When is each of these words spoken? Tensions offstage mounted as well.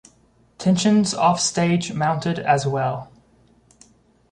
Tensions 0.57 1.13
offstage 1.13 1.93
mounted 1.93 2.39
as 2.39 2.65
well. 2.65 3.11